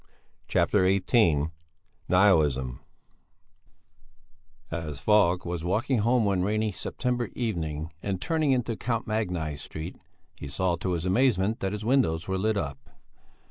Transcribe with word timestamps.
CHAPTER 0.47 0.83
XVIII 0.87 1.51
NIHILISM 2.09 2.79
As 4.71 4.99
Falk 4.99 5.45
was 5.45 5.63
walking 5.63 5.99
home 5.99 6.25
one 6.25 6.41
rainy 6.43 6.71
September 6.71 7.29
evening 7.33 7.93
and 8.01 8.19
turning 8.19 8.49
into 8.49 8.75
Count 8.75 9.05
Magni 9.05 9.55
Street, 9.57 9.97
he 10.35 10.47
saw 10.47 10.75
to 10.77 10.93
his 10.93 11.05
amazement 11.05 11.59
that 11.59 11.71
his 11.71 11.85
windows 11.85 12.27
were 12.27 12.39
lit 12.39 12.57
up. 12.57 12.79